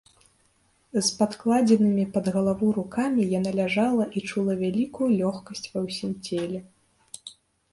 [0.93, 6.59] З падкладзенымі пад галаву рукамі яна ляжала і чула вялікую лёгкасць ва ўсім целе.